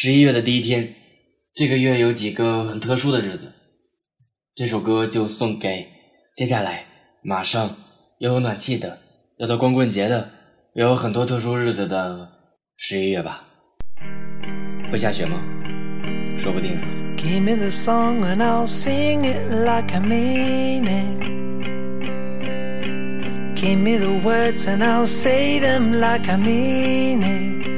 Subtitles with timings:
[0.00, 0.94] 十一月的第一天，
[1.56, 3.52] 这个月有几个很特殊的日子。
[4.54, 5.88] 这首歌就送给
[6.36, 6.84] 接下来
[7.20, 7.68] 马上
[8.20, 8.96] 又有暖气的，
[9.38, 10.30] 要到光棍节的，
[10.76, 12.30] 有很多特殊日子的
[12.76, 13.42] 十一月吧。
[14.88, 15.42] 会下雪吗？
[16.36, 16.78] 说不定。
[17.16, 21.24] Give me the song and I'll sing it like I mean it.
[23.56, 27.77] Give me the words and I'll say them like I mean it.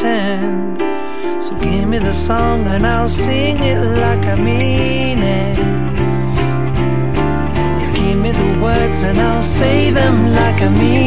[0.00, 0.78] pretend.
[1.42, 5.58] So give me the song and I'll sing it like I mean it.
[7.80, 10.99] You give me the words and I'll say them like I mean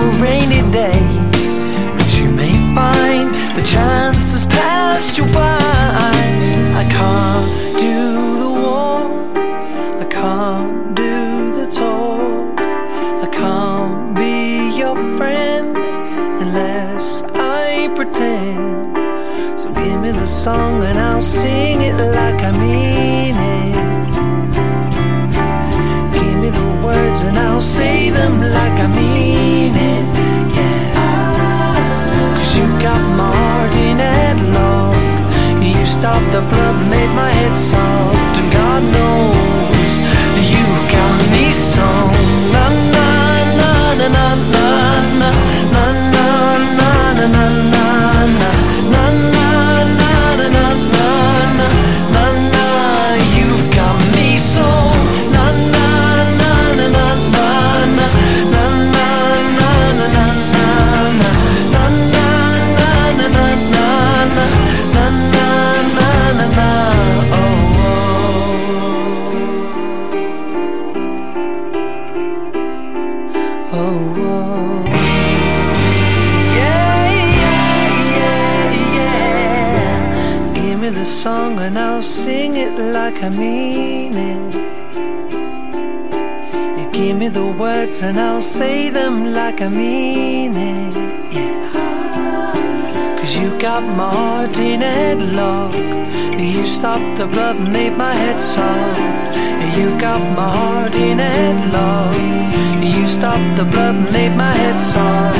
[0.00, 1.00] a rainy day.
[1.96, 5.58] But you may find the chance has passed you by.
[6.80, 7.96] I can't do
[8.42, 9.36] the walk.
[10.02, 12.60] I can't do the talk.
[13.26, 15.76] I can't be your friend
[16.42, 18.96] unless I pretend.
[19.60, 21.57] So give me the song and I'll sing
[36.40, 37.87] the blood, made my head soft,
[81.28, 84.52] song and I'll sing it like I mean it
[86.78, 90.94] you give me the words and I'll say them like I mean it
[91.36, 95.72] yeah Cause you got my heart in a headlock.
[96.54, 99.34] You stopped the blood made my head soft.
[99.78, 102.16] You got my heart in a headlock.
[102.94, 105.38] You stopped the blood made my head soft.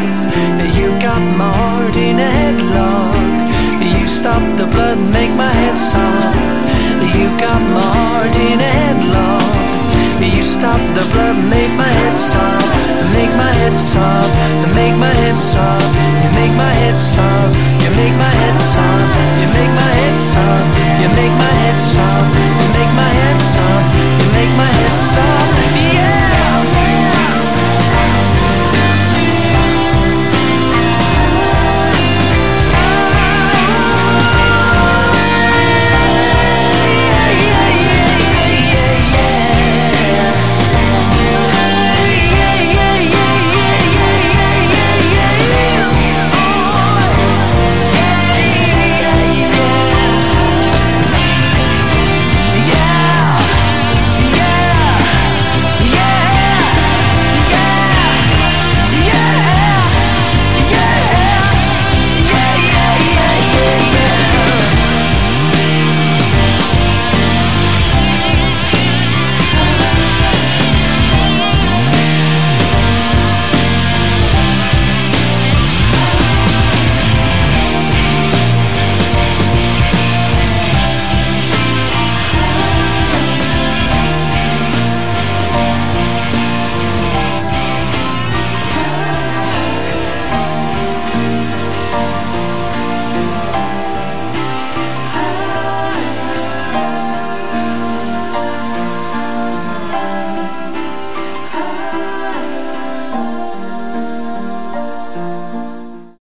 [0.79, 3.39] You got my heart in a headlock.
[4.01, 4.99] You stopped the blood
[5.79, 6.35] song.
[7.15, 9.47] You got Martin headlong.
[10.19, 12.63] You stop the blood, make my head sob,
[13.15, 14.29] make my head sob,
[14.75, 15.83] make my head sob,
[16.35, 17.48] make my head sob.